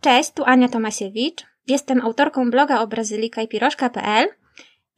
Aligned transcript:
Cześć, 0.00 0.30
tu 0.30 0.44
Ania 0.44 0.68
Tomasiewicz. 0.68 1.46
Jestem 1.66 2.00
autorką 2.00 2.50
bloga 2.50 2.80
o 2.80 2.86
bazylika.pl 2.86 4.28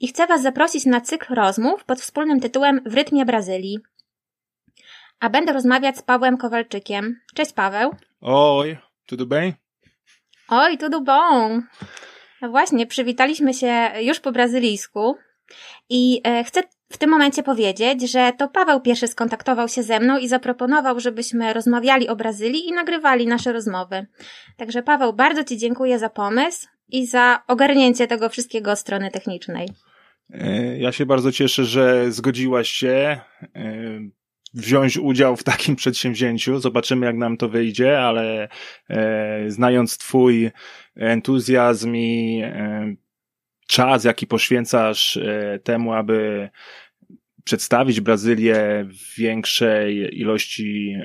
i 0.01 0.09
chcę 0.09 0.27
Was 0.27 0.43
zaprosić 0.43 0.87
na 0.87 1.01
cykl 1.01 1.35
rozmów 1.35 1.85
pod 1.85 2.01
wspólnym 2.01 2.41
tytułem 2.41 2.81
W 2.87 2.95
rytmie 2.95 3.25
Brazylii. 3.25 3.79
A 5.21 5.31
będę 5.31 5.53
rozmawiać 5.53 5.97
z 5.97 6.03
Pawłem 6.03 6.37
Kowalczykiem. 6.37 7.21
Cześć 7.35 7.53
Paweł. 7.53 7.95
Oj, 8.21 8.79
tudo 9.07 9.27
bem? 9.27 9.53
Oj, 10.49 10.79
tudo 10.79 11.01
bom. 11.01 11.69
No 12.43 12.51
właśnie, 12.51 12.87
przywitaliśmy 12.87 13.55
się 13.55 13.91
już 14.01 14.21
po 14.21 14.33
brazylijsku 14.33 15.17
i 15.89 16.21
e, 16.25 16.45
chcę 16.45 16.63
w 16.91 16.99
tym 16.99 17.11
momencie 17.11 17.43
powiedzieć, 17.43 18.11
że 18.11 18.33
to 18.39 18.49
Paweł 18.49 18.81
pierwszy 18.81 19.09
skontaktował 19.09 19.69
się 19.69 19.83
ze 19.83 20.01
mną 20.01 20.19
i 20.19 20.29
zaproponował, 20.29 21.01
żebyśmy 21.01 21.53
rozmawiali 21.53 22.09
o 22.09 22.17
Brazylii 22.17 22.69
i 22.69 22.73
nagrywali 22.73 23.27
nasze 23.27 23.53
rozmowy. 23.53 24.07
Także 24.57 24.83
Paweł, 24.83 25.13
bardzo 25.13 25.45
Ci 25.45 25.59
dziękuję 25.59 25.99
za 25.99 26.11
pomysł 26.11 26.67
i 26.89 27.07
za 27.07 27.43
ogarnięcie 27.47 28.07
tego 28.07 28.29
wszystkiego 28.29 28.77
strony 28.77 29.11
technicznej. 29.11 29.69
E, 30.31 30.79
ja 30.79 30.93
się 30.93 31.07
bardzo 31.07 31.33
cieszę, 31.33 31.65
że 31.65 32.13
zgodziłaś 32.13 32.71
się 32.71 33.21
e, 33.55 34.01
wziąć 34.55 34.97
udział 34.97 35.37
w 35.37 35.45
takim 35.45 35.77
przedsięwzięciu. 35.83 36.59
Zobaczymy, 36.59 37.07
jak 37.07 37.17
nam 37.17 37.37
to 37.37 37.49
wyjdzie, 37.49 38.01
ale 38.01 38.49
e, 38.89 39.51
znając 39.51 39.99
Twój 39.99 40.51
entuzjazm 40.97 41.97
i 41.97 42.43
czas, 43.71 44.05
jaki 44.05 44.27
poświęcasz 44.27 45.19
temu, 45.65 45.93
aby 45.93 46.49
przedstawić 47.45 48.01
Brazylię 48.01 48.87
w 48.89 49.19
większej 49.19 50.19
ilości 50.21 50.97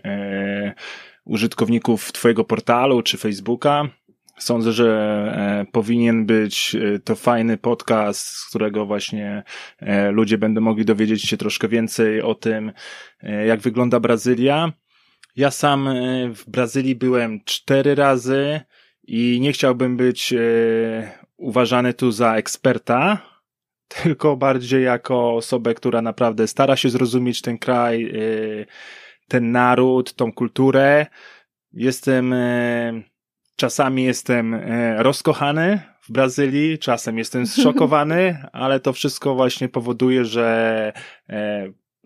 użytkowników 1.26 2.12
Twojego 2.12 2.44
portalu 2.44 3.02
czy 3.02 3.18
Facebooka, 3.18 3.90
Sądzę, 4.38 4.72
że 4.72 4.88
e, 5.36 5.72
powinien 5.72 6.26
być 6.26 6.76
e, 6.76 7.00
to 7.00 7.16
fajny 7.16 7.58
podcast, 7.58 8.28
z 8.28 8.50
którego 8.50 8.86
właśnie 8.86 9.44
e, 9.80 10.12
ludzie 10.12 10.38
będą 10.38 10.62
mogli 10.62 10.86
dowiedzieć 10.86 11.22
się 11.24 11.38
troszkę 11.38 11.68
więcej 11.68 12.22
o 12.22 12.36
tym, 12.36 12.72
jak 13.46 13.60
wygląda 13.60 14.00
Brazylia. 14.00 14.74
Ja 15.36 15.52
sam 15.52 15.90
w 16.36 16.50
Brazylii 16.50 16.96
byłem 16.96 17.44
cztery 17.46 17.96
razy 17.96 18.62
i 19.04 19.40
nie 19.42 19.52
chciałbym 19.52 19.98
być 19.98 20.34
uważany 21.38 21.94
tu 21.94 22.12
za 22.12 22.36
eksperta, 22.36 23.18
tylko 23.88 24.38
bardziej 24.38 24.84
jako 24.84 25.36
osobę, 25.36 25.74
która 25.74 26.02
naprawdę 26.02 26.48
stara 26.48 26.76
się 26.76 26.90
zrozumieć 26.90 27.42
ten 27.42 27.58
kraj, 27.58 28.14
ten 29.28 29.52
naród, 29.52 30.14
tą 30.14 30.34
kulturę. 30.34 31.06
Jestem 31.74 32.34
Czasami 33.56 34.04
jestem 34.04 34.54
e, 34.54 35.04
rozkochany 35.04 35.80
w 36.02 36.12
Brazylii, 36.12 36.80
czasem 36.80 37.18
jestem 37.18 37.48
zszokowany, 37.56 38.38
ale 38.54 38.80
to 38.80 38.94
wszystko 38.94 39.36
właśnie 39.36 39.70
powoduje, 39.70 40.26
że 40.26 40.94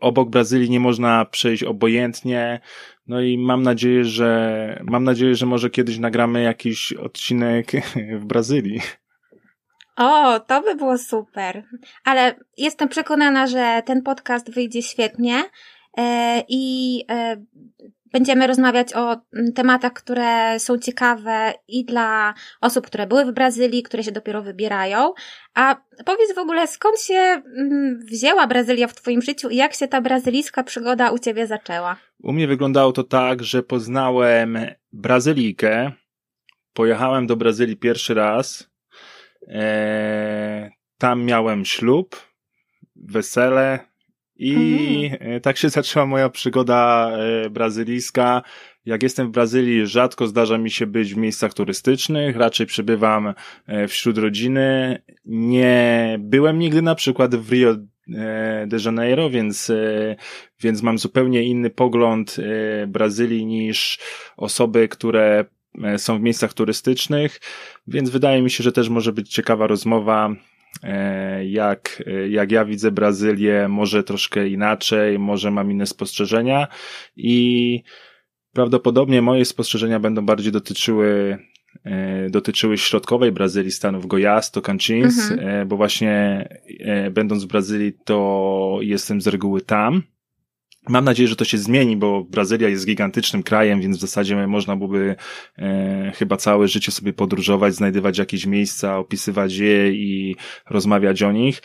obok 0.02 0.30
Brazylii 0.30 0.70
nie 0.70 0.80
można 0.80 1.26
przejść 1.26 1.64
obojętnie. 1.64 2.60
No 3.08 3.22
i 3.22 3.38
mam 3.38 3.64
nadzieję, 3.64 4.06
że 4.06 4.84
mam 4.84 5.04
nadzieję, 5.04 5.36
że 5.36 5.46
może 5.46 5.70
kiedyś 5.70 5.98
nagramy 5.98 6.44
jakiś 6.44 6.94
odcinek 6.94 7.72
w 8.22 8.26
Brazylii. 8.26 8.82
O, 10.00 10.40
to 10.40 10.62
by 10.62 10.76
było 10.76 10.98
super. 10.98 11.64
Ale 12.04 12.36
jestem 12.58 12.90
przekonana, 12.90 13.48
że 13.48 13.82
ten 13.86 14.02
podcast 14.02 14.52
wyjdzie 14.52 14.82
świetnie. 14.82 15.44
E, 15.98 16.44
I 16.48 17.04
Będziemy 18.12 18.48
rozmawiać 18.48 18.94
o 18.94 19.18
tematach, 19.56 19.94
które 19.94 20.60
są 20.60 20.78
ciekawe 20.78 21.54
i 21.68 21.86
dla 21.86 22.34
osób, 22.62 22.88
które 22.88 23.08
były 23.08 23.26
w 23.26 23.32
Brazylii, 23.32 23.84
które 23.84 24.04
się 24.04 24.12
dopiero 24.12 24.42
wybierają. 24.42 25.14
A 25.54 25.76
powiedz 26.06 26.36
w 26.36 26.38
ogóle, 26.38 26.68
skąd 26.68 27.02
się 27.02 27.42
wzięła 28.12 28.48
Brazylia 28.48 28.88
w 28.88 28.96
Twoim 28.96 29.22
życiu 29.22 29.50
i 29.50 29.56
jak 29.56 29.74
się 29.74 29.88
ta 29.88 30.02
brazylijska 30.02 30.64
przygoda 30.64 31.12
u 31.12 31.20
Ciebie 31.20 31.48
zaczęła? 31.48 31.98
U 32.24 32.34
mnie 32.34 32.48
wyglądało 32.48 32.92
to 32.92 33.04
tak, 33.04 33.44
że 33.44 33.64
poznałem 33.64 34.58
Brazylijkę. 34.94 35.92
Pojechałem 36.74 37.28
do 37.28 37.36
Brazylii 37.36 37.78
pierwszy 37.78 38.14
raz. 38.14 38.69
Eee, 39.48 40.70
tam 40.98 41.24
miałem 41.24 41.66
ślub, 41.66 42.16
wesele, 42.96 43.90
i 44.40 45.10
mhm. 45.12 45.42
tak 45.42 45.58
się 45.58 45.70
zaczęła 45.70 46.06
moja 46.06 46.30
przygoda 46.30 47.12
e, 47.12 47.50
brazylijska. 47.50 48.42
Jak 48.86 49.04
jestem 49.04 49.28
w 49.28 49.32
Brazylii, 49.32 49.88
rzadko 49.88 50.28
zdarza 50.28 50.58
mi 50.58 50.72
się 50.72 50.88
być 50.88 51.14
w 51.14 51.18
miejscach 51.18 51.54
turystycznych, 51.54 52.36
raczej 52.36 52.66
przybywam 52.66 53.34
e, 53.68 53.88
wśród 53.88 54.18
rodziny. 54.18 54.98
Nie 55.26 56.18
byłem 56.20 56.60
nigdy 56.60 56.82
na 56.82 56.96
przykład 56.96 57.36
w 57.36 57.52
Rio 57.52 57.76
de 58.68 58.78
Janeiro, 58.86 59.30
więc, 59.30 59.72
więc 60.62 60.82
mam 60.82 60.98
zupełnie 60.98 61.44
inny 61.44 61.70
pogląd 61.70 62.38
Brazylii 62.88 63.46
niż 63.46 64.00
osoby, 64.38 64.88
które 64.88 65.46
są 65.98 66.18
w 66.18 66.22
miejscach 66.22 66.54
turystycznych, 66.54 67.40
więc 67.88 68.10
wydaje 68.10 68.42
mi 68.42 68.52
się, 68.52 68.64
że 68.64 68.72
też 68.72 68.90
może 68.90 69.14
być 69.14 69.30
ciekawa 69.30 69.68
rozmowa 69.68 70.36
E, 70.84 71.46
jak, 71.46 72.04
e, 72.08 72.30
jak 72.30 72.52
ja 72.52 72.66
widzę 72.66 72.92
Brazylię, 72.92 73.68
może 73.68 74.04
troszkę 74.04 74.48
inaczej, 74.48 75.20
może 75.20 75.52
mam 75.52 75.72
inne 75.72 75.86
spostrzeżenia 75.86 76.68
i 77.16 77.84
prawdopodobnie 78.54 79.22
moje 79.22 79.46
spostrzeżenia 79.46 80.00
będą 80.00 80.26
bardziej 80.26 80.52
dotyczyły 80.52 81.38
e, 81.84 82.30
dotyczyły 82.30 82.78
środkowej 82.78 83.32
Brazylii, 83.32 83.72
stanów 83.72 84.06
Goiás, 84.06 84.52
Tocantins, 84.52 85.32
mhm. 85.32 85.68
bo 85.68 85.78
właśnie 85.78 86.48
będąc 87.12 87.44
w 87.44 87.48
Brazylii 87.48 87.94
to 88.06 88.78
jestem 88.82 89.22
z 89.22 89.28
reguły 89.28 89.62
tam, 89.62 90.04
Mam 90.90 91.06
nadzieję, 91.06 91.28
że 91.28 91.36
to 91.36 91.46
się 91.46 91.58
zmieni, 91.58 91.98
bo 91.98 92.24
Brazylia 92.24 92.70
jest 92.70 92.86
gigantycznym 92.86 93.44
krajem, 93.44 93.82
więc 93.82 93.98
w 93.98 94.02
zasadzie 94.02 94.48
można 94.48 94.76
byłoby 94.76 95.16
e, 95.58 96.12
chyba 96.16 96.38
całe 96.38 96.68
życie 96.68 96.92
sobie 96.92 97.14
podróżować, 97.14 97.76
znajdywać 97.76 98.18
jakieś 98.18 98.46
miejsca, 98.46 98.98
opisywać 98.98 99.56
je 99.56 99.92
i 99.92 100.36
rozmawiać 100.70 101.24
o 101.24 101.32
nich. 101.32 101.62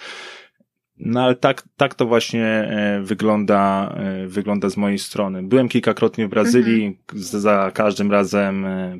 No 0.97 1.25
ale 1.25 1.35
tak, 1.35 1.69
tak 1.77 1.95
to 1.95 2.07
właśnie 2.07 2.45
e, 2.47 3.01
wygląda, 3.03 3.95
e, 3.97 4.27
wygląda 4.27 4.69
z 4.69 4.77
mojej 4.77 4.99
strony. 4.99 5.43
Byłem 5.43 5.69
kilkakrotnie 5.69 6.27
w 6.27 6.31
Brazylii, 6.31 6.87
mhm. 6.87 7.23
za 7.23 7.71
każdym 7.75 8.13
razem 8.13 8.65
e, 8.65 8.99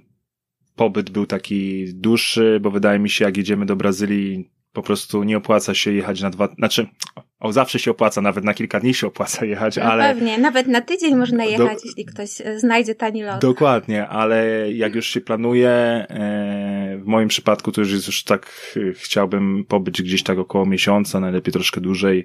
pobyt 0.77 1.11
był 1.11 1.27
taki 1.27 1.85
dłuższy, 1.95 2.59
bo 2.63 2.71
wydaje 2.71 2.99
mi 2.99 3.11
się, 3.11 3.25
jak 3.25 3.37
jedziemy 3.37 3.67
do 3.67 3.77
Brazylii, 3.77 4.51
po 4.73 4.83
prostu 4.83 5.23
nie 5.23 5.37
opłaca 5.37 5.75
się 5.75 5.93
jechać 5.93 6.23
na 6.23 6.31
dwa, 6.31 6.49
znaczy, 6.59 6.87
o, 7.45 7.53
zawsze 7.53 7.79
się 7.79 7.91
opłaca, 7.91 8.21
nawet 8.21 8.45
na 8.45 8.55
kilka 8.55 8.81
dni 8.81 8.95
się 8.95 9.07
opłaca 9.07 9.45
jechać, 9.45 9.77
no 9.77 9.83
ale... 9.83 10.15
Pewnie, 10.15 10.39
nawet 10.39 10.67
na 10.67 10.81
tydzień 10.81 11.17
można 11.17 11.45
jechać, 11.45 11.83
do... 11.83 11.89
jeśli 11.89 12.05
ktoś 12.05 12.41
e, 12.41 12.59
znajdzie 12.59 12.95
tani 12.95 13.23
lot. 13.23 13.41
Dokładnie, 13.41 14.09
ale 14.09 14.47
jak 14.73 14.95
już 14.95 15.07
się 15.07 15.21
planuje, 15.21 15.69
e, 15.69 16.99
w 16.99 17.07
moim 17.07 17.29
przypadku 17.29 17.73
to 17.73 17.81
już 17.81 17.93
jest 17.93 18.07
już 18.07 18.25
tak, 18.25 18.73
e, 18.77 18.93
chciałbym 18.93 19.65
pobyć 19.65 20.03
gdzieś 20.03 20.23
tak 20.23 20.39
około 20.39 20.67
miesiąca, 20.67 21.21
najlepiej 21.21 21.53
troszkę 21.53 21.81
dłużej, 21.81 22.25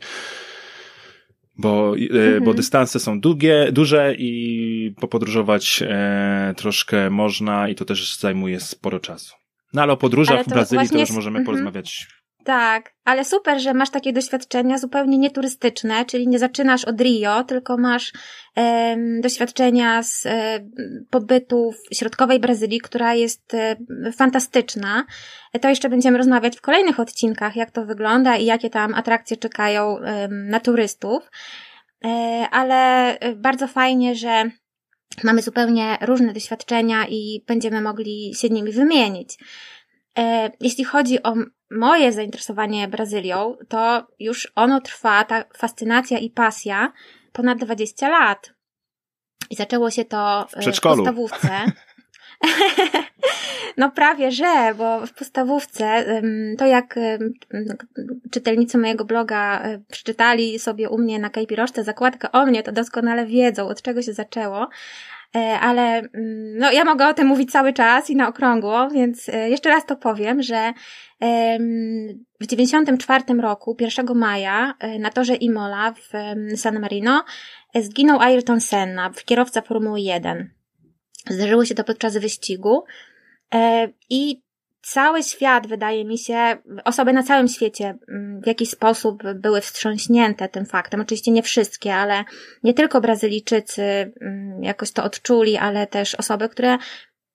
bo, 1.57 1.95
mhm. 1.97 2.43
bo 2.43 2.53
dystanse 2.53 2.99
są 2.99 3.19
długie, 3.19 3.71
duże 3.71 4.15
i 4.17 4.93
popodróżować 4.99 5.83
troszkę 6.57 7.09
można 7.09 7.69
i 7.69 7.75
to 7.75 7.85
też 7.85 8.17
zajmuje 8.17 8.59
sporo 8.59 8.99
czasu. 8.99 9.35
No 9.73 9.81
ale 9.81 9.93
o 9.93 9.97
podróżach 9.97 10.45
w 10.45 10.49
Brazylii 10.49 10.89
to 10.89 10.99
już 10.99 11.11
możemy 11.11 11.39
mhm. 11.39 11.45
porozmawiać 11.45 12.07
tak, 12.49 12.93
ale 13.05 13.25
super, 13.25 13.61
że 13.61 13.73
masz 13.73 13.89
takie 13.89 14.13
doświadczenia 14.13 14.77
zupełnie 14.77 15.17
nieturystyczne, 15.17 16.05
czyli 16.05 16.27
nie 16.27 16.39
zaczynasz 16.39 16.85
od 16.85 17.01
Rio, 17.01 17.43
tylko 17.43 17.77
masz 17.77 18.13
e, 18.55 18.97
doświadczenia 19.21 20.03
z 20.03 20.25
e, 20.25 20.59
pobytu 21.09 21.71
w 21.71 21.95
środkowej 21.95 22.39
Brazylii, 22.39 22.79
która 22.81 23.13
jest 23.13 23.53
e, 23.53 23.75
fantastyczna. 24.11 25.05
To 25.61 25.69
jeszcze 25.69 25.89
będziemy 25.89 26.17
rozmawiać 26.17 26.57
w 26.57 26.61
kolejnych 26.61 26.99
odcinkach, 26.99 27.55
jak 27.55 27.71
to 27.71 27.85
wygląda 27.85 28.37
i 28.37 28.45
jakie 28.45 28.69
tam 28.69 28.93
atrakcje 28.93 29.37
czekają 29.37 29.99
e, 29.99 30.27
na 30.27 30.59
turystów. 30.59 31.31
E, 32.05 32.09
ale 32.51 33.17
bardzo 33.35 33.67
fajnie, 33.67 34.15
że 34.15 34.51
mamy 35.23 35.41
zupełnie 35.41 35.97
różne 36.01 36.33
doświadczenia 36.33 37.07
i 37.09 37.43
będziemy 37.47 37.81
mogli 37.81 38.35
się 38.35 38.49
nimi 38.49 38.71
wymienić. 38.71 39.37
E, 40.17 40.51
jeśli 40.59 40.83
chodzi 40.83 41.23
o 41.23 41.33
moje 41.71 42.11
zainteresowanie 42.11 42.87
Brazylią, 42.87 43.57
to 43.67 44.07
już 44.19 44.51
ono 44.55 44.81
trwa, 44.81 45.23
ta 45.23 45.43
fascynacja 45.57 46.17
i 46.17 46.29
pasja, 46.29 46.93
ponad 47.31 47.57
20 47.57 48.09
lat. 48.09 48.53
I 49.49 49.55
zaczęło 49.55 49.91
się 49.91 50.05
to 50.05 50.47
w, 50.49 50.51
w 50.51 50.81
podstawówce. 50.81 51.49
No 53.79 53.91
prawie, 53.91 54.31
że, 54.31 54.73
bo 54.77 55.05
w 55.05 55.13
podstawówce 55.13 56.05
to 56.57 56.65
jak 56.65 56.99
czytelnicy 58.31 58.77
mojego 58.77 59.05
bloga 59.05 59.61
e, 59.61 59.79
przeczytali 59.91 60.59
sobie 60.59 60.89
u 60.89 60.97
mnie 60.97 61.19
na 61.19 61.29
Kajpiroszce 61.29 61.83
zakładkę 61.83 62.31
o 62.31 62.45
mnie, 62.45 62.63
to 62.63 62.71
doskonale 62.71 63.25
wiedzą, 63.25 63.67
od 63.67 63.81
czego 63.81 64.01
się 64.01 64.13
zaczęło. 64.13 64.69
E, 65.35 65.59
ale 65.59 65.97
mm, 65.97 66.57
no, 66.57 66.71
ja 66.71 66.85
mogę 66.85 67.07
o 67.07 67.13
tym 67.13 67.27
mówić 67.27 67.51
cały 67.51 67.73
czas 67.73 68.09
i 68.09 68.15
na 68.15 68.27
okrągło, 68.27 68.89
więc 68.89 69.29
e, 69.29 69.49
jeszcze 69.49 69.69
raz 69.69 69.85
to 69.85 69.95
powiem, 69.95 70.41
że 70.41 70.73
w 72.41 72.47
94 72.47 73.23
roku, 73.41 73.77
1 73.79 74.05
maja, 74.15 74.73
na 74.99 75.09
torze 75.09 75.35
Imola 75.35 75.93
w 75.93 76.11
San 76.57 76.79
Marino 76.79 77.23
zginął 77.75 78.19
Ayrton 78.19 78.61
Senna, 78.61 79.11
kierowca 79.25 79.61
Formuły 79.61 80.01
1. 80.01 80.58
Zdarzyło 81.29 81.65
się 81.65 81.75
to 81.75 81.83
podczas 81.83 82.17
wyścigu. 82.17 82.83
E, 83.53 83.89
I 84.09 84.41
cały 84.81 85.23
świat, 85.23 85.67
wydaje 85.67 86.05
mi 86.05 86.17
się, 86.17 86.57
osoby 86.85 87.13
na 87.13 87.23
całym 87.23 87.47
świecie 87.47 87.97
mm, 88.07 88.41
w 88.41 88.47
jakiś 88.47 88.69
sposób 88.69 89.23
były 89.35 89.61
wstrząśnięte 89.61 90.49
tym 90.49 90.65
faktem. 90.65 91.01
Oczywiście 91.01 91.31
nie 91.31 91.43
wszystkie, 91.43 91.95
ale 91.95 92.23
nie 92.63 92.73
tylko 92.73 93.01
Brazylijczycy 93.01 93.83
mm, 94.21 94.63
jakoś 94.63 94.91
to 94.91 95.03
odczuli, 95.03 95.57
ale 95.57 95.87
też 95.87 96.15
osoby, 96.15 96.49
które 96.49 96.77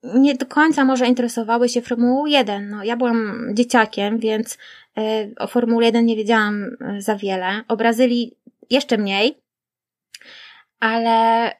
nie 0.04 0.34
do 0.34 0.46
końca 0.46 0.84
może 0.84 1.06
interesowały 1.06 1.68
się 1.68 1.82
Formułą 1.82 2.26
1. 2.26 2.70
No, 2.70 2.84
ja 2.84 2.96
byłam 2.96 3.50
dzieciakiem, 3.54 4.18
więc 4.18 4.58
e, 4.98 5.28
o 5.38 5.46
Formule 5.46 5.86
1 5.86 6.06
nie 6.06 6.16
wiedziałam 6.16 6.64
e, 6.64 7.00
za 7.00 7.16
wiele. 7.16 7.62
O 7.68 7.76
Brazylii 7.76 8.36
jeszcze 8.70 8.98
mniej, 8.98 9.38
ale 10.80 11.50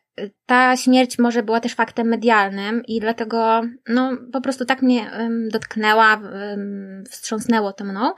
ta 0.46 0.76
śmierć 0.76 1.19
może 1.19 1.43
była 1.43 1.61
też 1.61 1.75
faktem 1.75 2.08
medialnym 2.08 2.82
i 2.88 3.00
dlatego, 3.00 3.62
no, 3.88 4.16
po 4.32 4.40
prostu 4.40 4.64
tak 4.64 4.82
mnie 4.82 5.11
um, 5.19 5.49
dotknęła, 5.49 6.14
um, 6.14 7.05
wstrząsnęło 7.11 7.72
to 7.72 7.84
mną. 7.84 8.12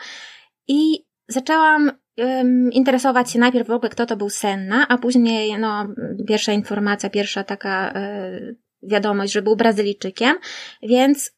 I 0.68 1.06
zaczęłam 1.28 1.92
um, 2.16 2.72
interesować 2.72 3.30
się 3.30 3.38
najpierw 3.38 3.68
w 3.68 3.70
ogóle, 3.70 3.90
kto 3.90 4.06
to 4.06 4.16
był 4.16 4.30
Senna, 4.30 4.88
a 4.88 4.98
później, 4.98 5.58
no, 5.58 5.86
pierwsza 6.28 6.52
informacja, 6.52 7.10
pierwsza 7.10 7.44
taka 7.44 7.90
y, 7.90 8.56
wiadomość, 8.82 9.32
że 9.32 9.42
był 9.42 9.56
Brazylijczykiem, 9.56 10.36
więc 10.82 11.36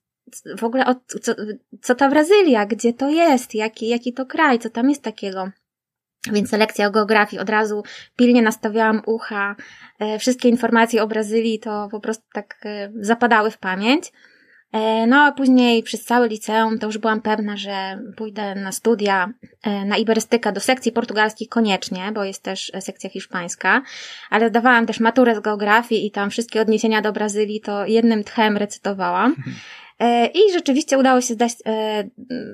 w 0.58 0.64
ogóle 0.64 0.86
o, 0.86 0.94
co, 0.94 1.34
co 1.82 1.94
ta 1.94 2.08
Brazylia, 2.08 2.66
gdzie 2.66 2.92
to 2.92 3.10
jest, 3.10 3.54
jaki, 3.54 3.88
jaki 3.88 4.12
to 4.12 4.26
kraj, 4.26 4.58
co 4.58 4.70
tam 4.70 4.88
jest 4.88 5.02
takiego. 5.02 5.50
Więc 6.32 6.52
lekcja 6.52 6.86
o 6.86 6.90
geografii 6.90 7.40
od 7.40 7.50
razu 7.50 7.82
pilnie 8.16 8.42
nastawiałam 8.42 9.02
ucha. 9.06 9.56
E, 9.98 10.18
wszystkie 10.18 10.48
informacje 10.48 11.02
o 11.02 11.06
Brazylii 11.06 11.58
to 11.58 11.88
po 11.90 12.00
prostu 12.00 12.24
tak 12.32 12.56
e, 12.64 12.90
zapadały 13.00 13.50
w 13.50 13.58
pamięć. 13.58 14.12
E, 14.72 15.06
no 15.06 15.16
a 15.16 15.32
później 15.32 15.82
przez 15.82 16.04
całe 16.04 16.28
liceum 16.28 16.78
to 16.78 16.86
już 16.86 16.98
byłam 16.98 17.20
pewna, 17.20 17.56
że 17.56 17.98
pójdę 18.16 18.54
na 18.54 18.72
studia 18.72 19.32
na 19.86 19.96
iberystykę 19.96 20.52
do 20.52 20.60
sekcji 20.60 20.92
portugalskiej 20.92 21.48
koniecznie, 21.48 22.12
bo 22.14 22.24
jest 22.24 22.42
też 22.42 22.72
sekcja 22.80 23.10
hiszpańska, 23.10 23.82
ale 24.30 24.50
dawałam 24.50 24.86
też 24.86 25.00
maturę 25.00 25.36
z 25.36 25.40
geografii 25.40 26.06
i 26.06 26.10
tam 26.10 26.30
wszystkie 26.30 26.60
odniesienia 26.60 27.02
do 27.02 27.12
Brazylii 27.12 27.60
to 27.60 27.86
jednym 27.86 28.24
tchem 28.24 28.56
recytowałam. 28.56 29.34
E, 29.98 30.26
I 30.26 30.52
rzeczywiście 30.52 30.98
udało 30.98 31.20
się 31.20 31.34
zdać, 31.34 31.52
e, 31.66 32.04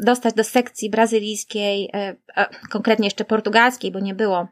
dostać 0.00 0.34
do 0.34 0.44
sekcji 0.44 0.90
brazylijskiej, 0.90 1.90
e, 1.94 2.16
konkretnie 2.70 3.06
jeszcze 3.06 3.24
portugalskiej, 3.24 3.90
bo 3.90 4.00
nie 4.00 4.14
było 4.14 4.48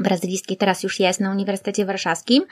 brazylijskiej, 0.00 0.56
teraz 0.56 0.82
już 0.82 1.00
jest 1.00 1.20
na 1.20 1.30
Uniwersytecie 1.30 1.84
Warszawskim. 1.84 2.44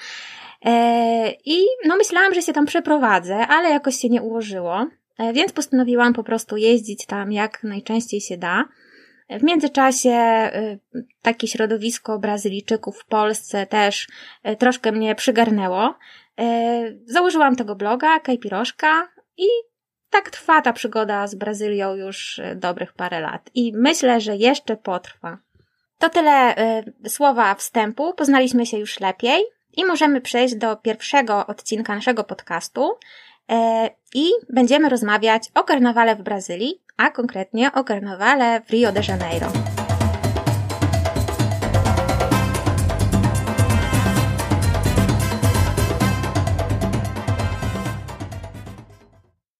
I 1.45 1.59
no 1.85 1.97
myślałam, 1.97 2.35
że 2.35 2.43
się 2.43 2.53
tam 2.53 2.67
przeprowadzę, 2.67 3.37
ale 3.37 3.71
jakoś 3.71 3.97
się 3.97 4.09
nie 4.09 4.23
ułożyło, 4.23 4.87
więc 5.35 5.53
postanowiłam 5.53 6.13
po 6.13 6.25
prostu 6.25 6.57
jeździć 6.57 7.07
tam 7.07 7.33
jak 7.33 7.63
najczęściej 7.63 8.21
się 8.21 8.37
da. 8.37 8.65
W 9.31 9.43
międzyczasie 9.43 10.51
takie 11.23 11.49
środowisko 11.49 12.19
Brazylijczyków 12.19 12.99
w 12.99 13.07
Polsce 13.07 13.67
też 13.67 14.09
troszkę 14.59 14.93
mnie 14.93 15.15
przygarnęło. 15.15 15.95
Założyłam 17.07 17.57
tego 17.57 17.75
bloga, 17.77 18.21
Kajpiroszka, 18.21 19.09
i 19.37 19.49
tak 20.11 20.31
trwa 20.31 20.63
ta 20.63 20.73
przygoda 20.73 21.27
z 21.27 21.35
Brazylią 21.35 21.95
już 21.95 22.39
e, 22.39 22.57
dobrych 22.57 22.93
parę 22.93 23.21
lat. 23.21 23.51
I 23.55 23.73
myślę, 23.77 24.21
że 24.21 24.37
jeszcze 24.37 24.77
potrwa. 24.77 25.39
To 25.99 26.11
tyle 26.11 26.57
y, 27.05 27.11
słowa 27.11 27.55
wstępu. 27.55 28.15
Poznaliśmy 28.15 28.67
się 28.67 28.79
już 28.79 29.01
lepiej 29.01 29.45
i 29.73 29.85
możemy 29.85 30.21
przejść 30.21 30.55
do 30.55 30.77
pierwszego 30.77 31.47
odcinka 31.47 31.95
naszego 31.95 32.25
podcastu. 32.25 32.91
Y, 32.93 33.55
I 34.15 34.31
będziemy 34.51 34.89
rozmawiać 34.89 35.43
o 35.55 35.65
karnawale 35.65 36.17
w 36.17 36.23
Brazylii, 36.23 36.83
a 36.97 37.11
konkretnie 37.11 37.73
o 37.73 37.85
karnawale 37.85 38.61
w 38.61 38.71
Rio 38.71 38.93
de 38.93 39.01
Janeiro. 39.09 39.74